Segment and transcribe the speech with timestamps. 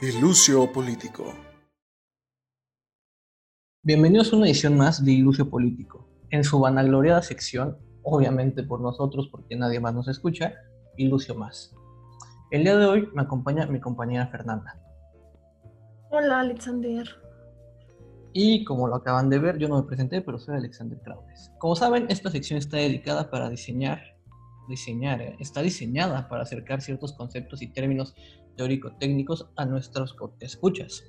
[0.00, 1.34] Ilucio Político.
[3.82, 6.08] Bienvenidos a una edición más de Ilucio Político.
[6.30, 10.54] En su vanagloriada sección, obviamente por nosotros, porque nadie más nos escucha,
[10.96, 11.74] Ilucio Más.
[12.52, 14.80] El día de hoy me acompaña mi compañera Fernanda.
[16.10, 17.04] Hola, Alexander.
[18.32, 21.50] Y como lo acaban de ver, yo no me presenté, pero soy Alexander Craudes.
[21.58, 24.00] Como saben, esta sección está dedicada para diseñar,
[24.68, 28.14] diseñar, eh, está diseñada para acercar ciertos conceptos y términos
[28.58, 31.02] teórico-técnicos a nuestros escuchas,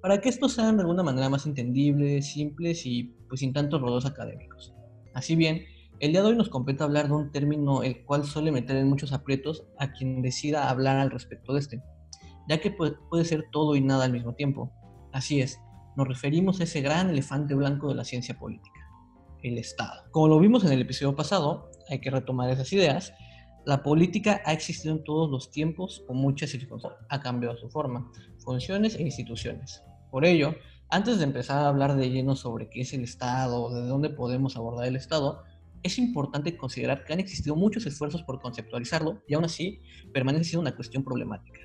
[0.00, 4.06] para que estos sean de alguna manera más entendibles, simples y pues sin tantos rodos
[4.06, 4.72] académicos.
[5.14, 5.64] Así bien,
[5.98, 8.88] el día de hoy nos compete hablar de un término el cual suele meter en
[8.88, 11.82] muchos aprietos a quien decida hablar al respecto de este,
[12.48, 14.72] ya que puede ser todo y nada al mismo tiempo.
[15.12, 15.60] Así es,
[15.96, 18.80] nos referimos a ese gran elefante blanco de la ciencia política,
[19.42, 20.04] el Estado.
[20.10, 23.12] Como lo vimos en el episodio pasado, hay que retomar esas ideas,
[23.64, 28.10] la política ha existido en todos los tiempos con muchas circunstancias, ha cambiado su forma,
[28.38, 29.82] funciones e instituciones.
[30.10, 30.54] Por ello,
[30.90, 34.56] antes de empezar a hablar de lleno sobre qué es el Estado de dónde podemos
[34.56, 35.42] abordar el Estado,
[35.82, 39.80] es importante considerar que han existido muchos esfuerzos por conceptualizarlo y aún así
[40.12, 41.60] permanece siendo una cuestión problemática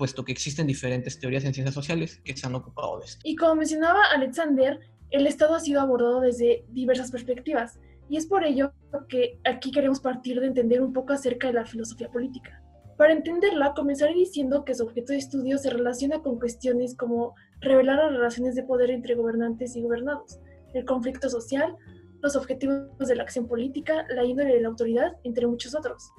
[0.00, 3.20] puesto que existen diferentes teorías en ciencias sociales que se han ocupado de esto.
[3.22, 7.78] Y como mencionaba Alexander, el Estado ha sido abordado desde diversas perspectivas,
[8.10, 8.72] y es por ello
[9.08, 12.60] que aquí queremos partir de entender un poco acerca de la filosofía política.
[12.98, 17.98] Para entenderla, comenzaré diciendo que su objeto de estudio se relaciona con cuestiones como revelar
[17.98, 20.40] las relaciones de poder entre gobernantes y gobernados,
[20.74, 21.76] el conflicto social,
[22.20, 26.10] los objetivos de la acción política, la índole de la autoridad, entre muchos otros.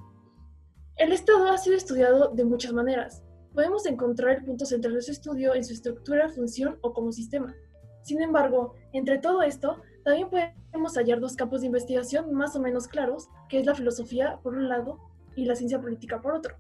[0.96, 3.22] El Estado ha sido estudiado de muchas maneras,
[3.54, 7.54] podemos encontrar el punto central de su estudio en su estructura, función o como sistema.
[8.02, 12.88] Sin embargo, entre todo esto, también podemos hallar dos campos de investigación más o menos
[12.88, 15.00] claros, que es la filosofía por un lado
[15.36, 16.56] y la ciencia política por otro.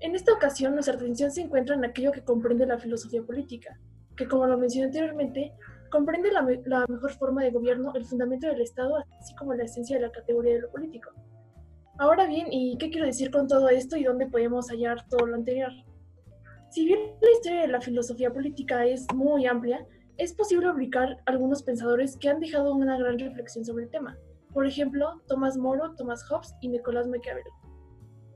[0.00, 3.78] En esta ocasión, nuestra atención se encuentra en aquello que comprende la filosofía política,
[4.16, 5.52] que como lo mencioné anteriormente,
[5.90, 9.96] comprende la, la mejor forma de gobierno, el fundamento del Estado, así como la esencia
[9.96, 11.10] de la categoría de lo político.
[11.98, 15.34] Ahora bien, ¿y qué quiero decir con todo esto y dónde podemos hallar todo lo
[15.34, 15.72] anterior?
[16.70, 19.86] Si bien la historia de la filosofía política es muy amplia,
[20.18, 24.16] es posible ubicar algunos pensadores que han dejado una gran reflexión sobre el tema.
[24.52, 27.50] Por ejemplo, Tomás Moro, Thomas Hobbes y Nicolás Maquiavelo.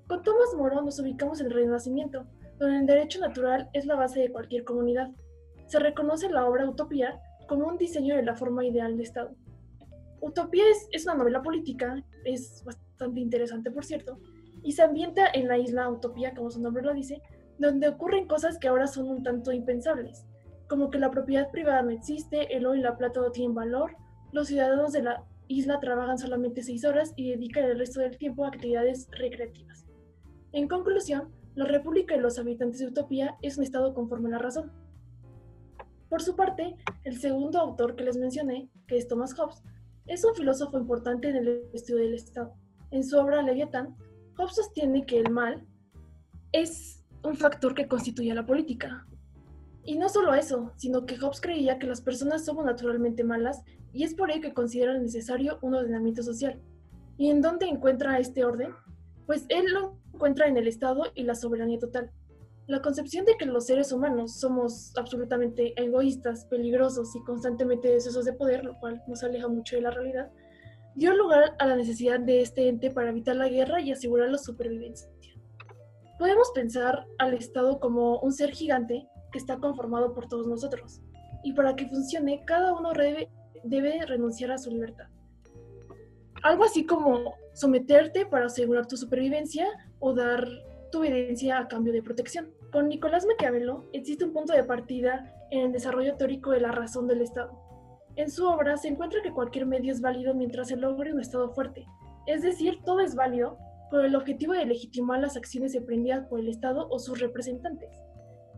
[0.06, 2.26] Con Tomás Moro nos ubicamos en el Renacimiento,
[2.58, 5.10] donde el derecho natural es la base de cualquier comunidad.
[5.66, 9.34] Se reconoce la obra Utopía como un diseño de la forma ideal de Estado.
[10.20, 14.18] Utopía es, es una novela política, es bastante interesante por cierto,
[14.62, 17.22] y se ambienta en la isla Utopía, como su nombre lo dice,
[17.58, 20.26] donde ocurren cosas que ahora son un tanto impensables,
[20.70, 23.96] como que la propiedad privada no existe, el oro y la plata no tienen valor,
[24.30, 28.44] los ciudadanos de la isla trabajan solamente seis horas y dedican el resto del tiempo
[28.44, 29.84] a actividades recreativas.
[30.52, 34.38] En conclusión, la República y los habitantes de Utopía es un estado conforme a la
[34.38, 34.70] razón.
[36.08, 39.64] Por su parte, el segundo autor que les mencioné, que es Thomas Hobbes,
[40.06, 42.54] es un filósofo importante en el estudio del Estado.
[42.92, 43.96] En su obra Leviatán,
[44.36, 45.66] Hobbes sostiene que el mal
[46.52, 49.04] es un factor que constituye la política.
[49.84, 54.04] Y no solo eso, sino que Hobbes creía que las personas somos naturalmente malas y
[54.04, 56.60] es por ello que considera necesario un ordenamiento social.
[57.16, 58.72] ¿Y en dónde encuentra este orden?
[59.26, 62.10] Pues él lo encuentra en el Estado y la soberanía total.
[62.66, 68.32] La concepción de que los seres humanos somos absolutamente egoístas, peligrosos y constantemente deseosos de
[68.32, 70.30] poder, lo cual nos aleja mucho de la realidad,
[70.94, 74.38] dio lugar a la necesidad de este ente para evitar la guerra y asegurar la
[74.38, 75.08] supervivencia.
[76.18, 81.00] Podemos pensar al Estado como un ser gigante que está conformado por todos nosotros,
[81.42, 85.06] y para que funcione, cada uno debe, renunciar a su libertad.
[86.42, 89.66] Algo así como someterte para asegurar tu supervivencia
[89.98, 90.48] o dar
[90.90, 92.52] tu obediencia a cambio de protección.
[92.72, 97.06] Con Nicolás Maquiavelo existe un punto de partida en el desarrollo teórico de la razón
[97.08, 97.52] del Estado.
[98.16, 101.50] En su obra se encuentra que cualquier medio es válido mientras se logre un Estado
[101.52, 101.86] fuerte,
[102.26, 103.58] es decir, todo es válido
[103.90, 107.90] con el objetivo de legitimar las acciones emprendidas por el Estado o sus representantes.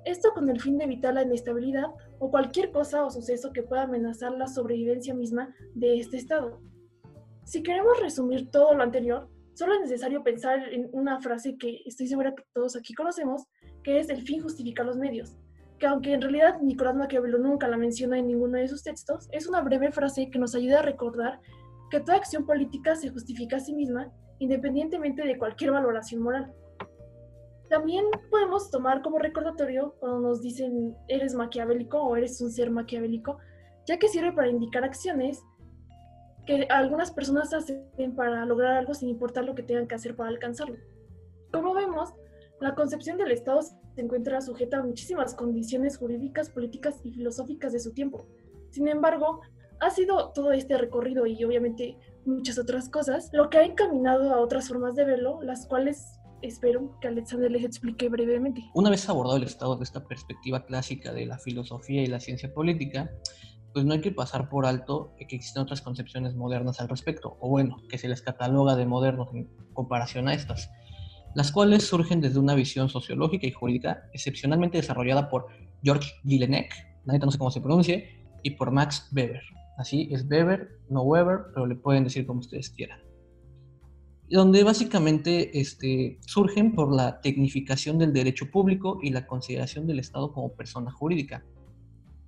[0.04, 1.86] Esto con el fin de evitar la inestabilidad
[2.18, 6.60] o cualquier cosa o suceso que pueda amenazar la sobrevivencia misma de este Estado.
[7.44, 12.08] Si queremos resumir todo lo anterior, solo es necesario pensar en una frase que estoy
[12.08, 13.46] segura que todos aquí conocemos,
[13.84, 15.36] que es el fin justifica los medios,
[15.78, 19.46] que aunque en realidad Nicolás Maquiavelo nunca la menciona en ninguno de sus textos, es
[19.46, 21.40] una breve frase que nos ayuda a recordar
[21.90, 26.52] que toda acción política se justifica a sí misma independientemente de cualquier valoración moral.
[27.72, 33.38] También podemos tomar como recordatorio cuando nos dicen eres maquiavélico o eres un ser maquiavélico,
[33.86, 35.42] ya que sirve para indicar acciones
[36.44, 40.28] que algunas personas hacen para lograr algo sin importar lo que tengan que hacer para
[40.28, 40.76] alcanzarlo.
[41.50, 42.12] Como vemos,
[42.60, 47.80] la concepción del Estado se encuentra sujeta a muchísimas condiciones jurídicas, políticas y filosóficas de
[47.80, 48.26] su tiempo.
[48.68, 49.40] Sin embargo,
[49.80, 51.96] ha sido todo este recorrido y obviamente
[52.26, 56.98] muchas otras cosas lo que ha encaminado a otras formas de verlo, las cuales espero
[57.00, 58.62] que Alexander les explique brevemente.
[58.74, 62.52] Una vez abordado el Estado de esta perspectiva clásica de la filosofía y la ciencia
[62.52, 63.10] política,
[63.72, 67.48] pues no hay que pasar por alto que existen otras concepciones modernas al respecto, o
[67.48, 70.70] bueno, que se les cataloga de modernos en comparación a estas
[71.34, 75.46] las cuales surgen desde una visión sociológica y jurídica excepcionalmente desarrollada por
[75.82, 76.72] George Gillenek,
[77.04, 79.42] la neta no sé cómo se pronuncie, y por Max Weber.
[79.78, 83.00] Así es Weber, no Weber, pero le pueden decir como ustedes quieran.
[84.32, 90.32] Donde básicamente este, surgen por la tecnificación del derecho público y la consideración del Estado
[90.32, 91.44] como persona jurídica.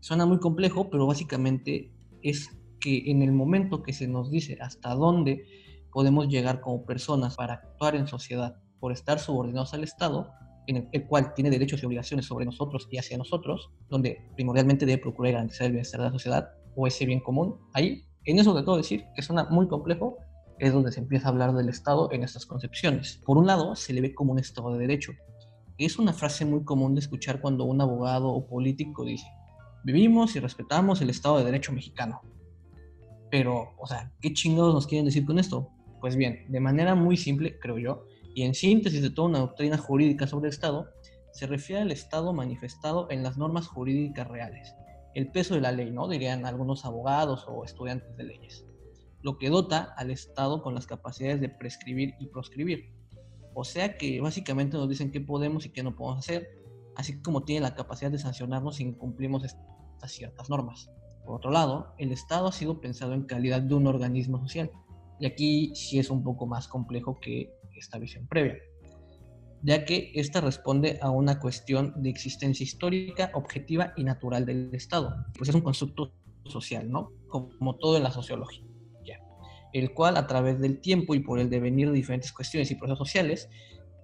[0.00, 1.90] Suena muy complejo, pero básicamente
[2.22, 5.46] es que en el momento que se nos dice hasta dónde
[5.90, 10.30] podemos llegar como personas para actuar en sociedad por estar subordinados al Estado,
[10.66, 15.00] en el, cual tiene derechos y obligaciones sobre nosotros y hacia nosotros, donde primordialmente debe
[15.00, 18.62] procurar garantizar el bienestar de la sociedad o ese bien común, ahí, en eso de
[18.62, 20.18] todo decir, que suena muy complejo,
[20.58, 23.20] es donde se empieza a hablar del Estado en estas concepciones.
[23.24, 25.12] Por un lado, se le ve como un Estado de Derecho.
[25.78, 29.26] Es una frase muy común de escuchar cuando un abogado o político dice,
[29.84, 32.22] vivimos y respetamos el Estado de Derecho mexicano.
[33.30, 35.70] Pero, o sea, ¿qué chingados nos quieren decir con esto?
[36.00, 38.04] Pues bien, de manera muy simple, creo yo,
[38.34, 40.88] y en síntesis de toda una doctrina jurídica sobre el Estado,
[41.32, 44.74] se refiere al Estado manifestado en las normas jurídicas reales,
[45.14, 46.08] el peso de la ley, ¿no?
[46.08, 48.64] Dirían algunos abogados o estudiantes de leyes,
[49.24, 52.92] lo que dota al Estado con las capacidades de prescribir y proscribir.
[53.54, 56.46] O sea que básicamente nos dicen qué podemos y qué no podemos hacer,
[56.94, 60.90] así como tiene la capacidad de sancionarnos si incumplimos estas ciertas normas.
[61.24, 64.70] Por otro lado, el Estado ha sido pensado en calidad de un organismo social,
[65.18, 68.58] y aquí sí es un poco más complejo que esta visión previa,
[69.62, 75.16] ya que esta responde a una cuestión de existencia histórica, objetiva y natural del Estado.
[75.38, 76.12] Pues es un constructo
[76.44, 77.10] social, ¿no?
[77.28, 78.64] Como todo en la sociología,
[79.74, 82.98] el cual a través del tiempo y por el devenir de diferentes cuestiones y procesos
[82.98, 83.50] sociales,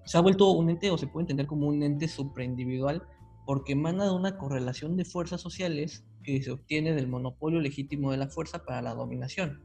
[0.05, 3.03] se ha vuelto un ente o se puede entender como un ente supraindividual
[3.47, 8.19] porque emana de una correlación de fuerzas sociales que se obtiene del monopolio legítimo de
[8.19, 9.65] la fuerza para la dominación.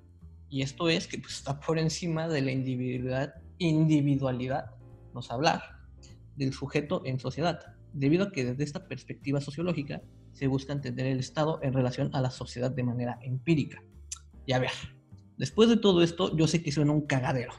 [0.49, 4.65] Y esto es que pues, está por encima de la individualidad
[5.13, 5.63] nos hablar
[6.35, 7.59] del sujeto en sociedad,
[7.93, 10.01] debido a que desde esta perspectiva sociológica
[10.33, 13.81] se busca entender el Estado en relación a la sociedad de manera empírica.
[14.45, 14.59] Y a
[15.37, 17.53] después de todo esto, yo sé que suena un cagadero,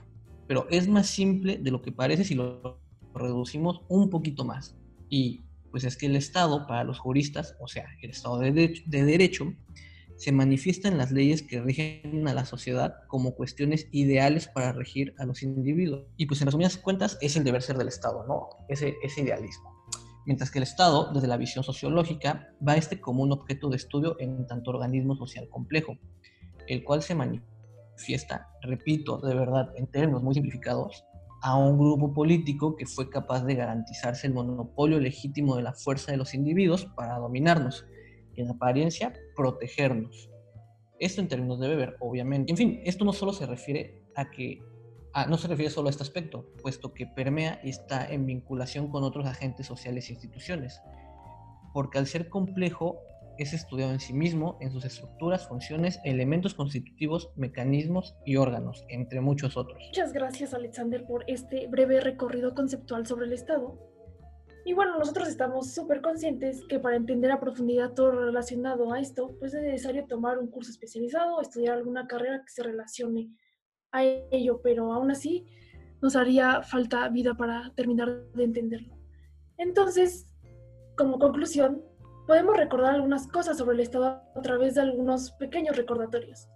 [0.46, 2.80] pero es más simple de lo que parece si lo
[3.14, 4.76] reducimos un poquito más.
[5.08, 9.04] Y pues es que el Estado, para los juristas, o sea, el Estado de, de
[9.04, 9.52] derecho,
[10.16, 15.14] se manifiesta en las leyes que rigen a la sociedad como cuestiones ideales para regir
[15.18, 16.06] a los individuos.
[16.16, 18.48] Y pues en resumidas cuentas es el deber ser del Estado, ¿no?
[18.68, 19.76] Ese, ese idealismo.
[20.24, 23.76] Mientras que el Estado, desde la visión sociológica, va a este como un objeto de
[23.76, 25.98] estudio en tanto organismo social complejo,
[26.66, 27.55] el cual se manifiesta,
[28.62, 31.04] repito, de verdad, en términos muy simplificados,
[31.42, 36.10] a un grupo político que fue capaz de garantizarse el monopolio legítimo de la fuerza
[36.10, 37.86] de los individuos para dominarnos
[38.36, 40.30] en apariencia protegernos.
[40.98, 42.52] Esto en términos de beber, obviamente.
[42.52, 44.60] En fin, esto no solo se refiere a que
[45.28, 49.02] no se refiere solo a este aspecto, puesto que permea y está en vinculación con
[49.02, 50.82] otros agentes sociales e instituciones,
[51.72, 52.98] porque al ser complejo
[53.38, 59.20] es estudiado en sí mismo, en sus estructuras, funciones, elementos constitutivos, mecanismos y órganos, entre
[59.20, 59.82] muchos otros.
[59.86, 63.78] Muchas gracias Alexander por este breve recorrido conceptual sobre el Estado.
[64.64, 69.36] Y bueno, nosotros estamos súper conscientes que para entender a profundidad todo relacionado a esto,
[69.38, 73.30] pues es necesario tomar un curso especializado, estudiar alguna carrera que se relacione
[73.92, 75.46] a ello, pero aún así
[76.02, 78.98] nos haría falta vida para terminar de entenderlo.
[79.56, 80.34] Entonces,
[80.96, 81.82] como conclusión,
[82.26, 86.48] podemos recordar algunas cosas sobre el Estado a través de algunos pequeños recordatorios,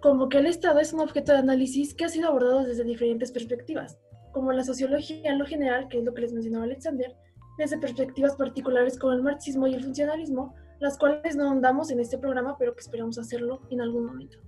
[0.00, 3.32] como que el Estado es un objeto de análisis que ha sido abordado desde diferentes
[3.32, 3.98] perspectivas,
[4.32, 7.16] como la sociología en lo general, que es lo que les mencionaba Alexander,
[7.56, 12.18] desde perspectivas particulares como el marxismo y el funcionalismo, las cuales no andamos en este
[12.18, 14.38] programa, pero que esperamos hacerlo en algún momento.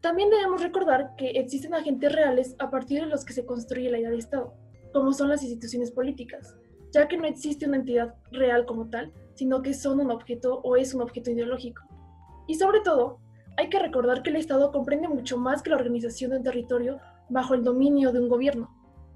[0.00, 3.98] También debemos recordar que existen agentes reales a partir de los que se construye la
[3.98, 4.54] idea de Estado,
[4.92, 6.56] como son las instituciones políticas,
[6.90, 10.76] ya que no existe una entidad real como tal, sino que son un objeto o
[10.76, 11.80] es un objeto ideológico.
[12.46, 13.20] Y sobre todo,
[13.56, 16.98] hay que recordar que el Estado comprende mucho más que la organización de un territorio
[17.30, 18.68] bajo el dominio de un gobierno,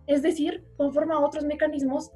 [0.07, 2.11] es decir, conforma otros mecanismos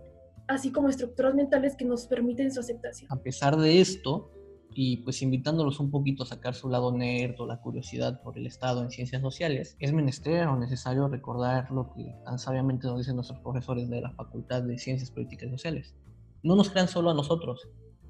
[0.47, 3.13] así como estructuras mentales que nos permiten su aceptación.
[3.13, 4.31] A pesar de esto,
[4.73, 8.47] y pues invitándolos un poquito a sacar su lado nerd o la curiosidad por el
[8.47, 13.17] Estado en ciencias sociales, es menester o necesario recordar lo que tan sabiamente nos dicen
[13.17, 15.95] nuestros profesores de la Facultad de Ciencias Políticas y Sociales.
[16.43, 17.69] No nos crean solo a nosotros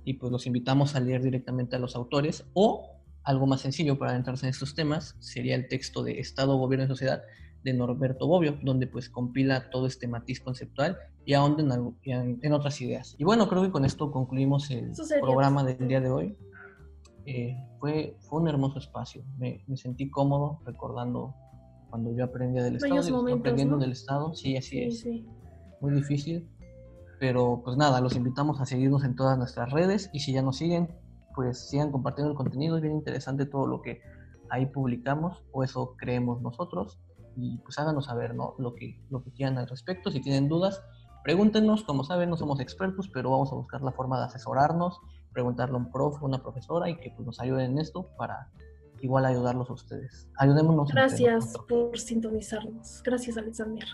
[0.08, 4.12] y pues los invitamos a leer directamente a los autores o algo más sencillo para
[4.12, 7.22] adentrarse en estos temas sería el texto de Estado, Gobierno y Sociedad
[7.62, 10.96] de Norberto Bobbio, donde pues compila todo este matiz conceptual
[11.26, 11.62] y ahonda
[12.04, 13.16] en, en, otras ideas.
[13.18, 16.36] Y bueno, creo que con esto concluimos el programa del día de hoy.
[17.26, 21.34] Eh, fue, fue un hermoso espacio, me, me, sentí cómodo recordando
[21.90, 25.06] cuando yo aprendía del Estado, aprendiendo del Estado, sí, así es,
[25.82, 26.48] muy difícil,
[27.18, 30.56] pero pues nada, los invitamos a seguirnos en todas nuestras redes y si ya nos
[30.56, 30.94] siguen,
[31.34, 34.00] pues sigan compartiendo el contenido, es bien interesante todo lo que
[34.50, 36.98] ahí publicamos, o eso creemos nosotros
[37.36, 38.54] y pues háganos saber ¿no?
[38.58, 40.10] lo, que, lo que quieran al respecto.
[40.10, 40.82] Si tienen dudas,
[41.22, 41.84] pregúntenos.
[41.84, 45.00] Como saben, no somos expertos, pero vamos a buscar la forma de asesorarnos,
[45.32, 48.50] preguntarle a un profe, una profesora y que pues, nos ayuden en esto para
[49.00, 50.28] igual ayudarlos a ustedes.
[50.36, 50.90] Ayudémonos.
[50.90, 53.02] Gracias por sintonizarnos.
[53.04, 53.86] Gracias, Alexander.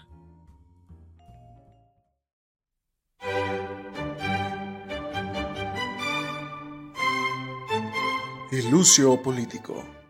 [8.56, 10.03] El Lucio Político.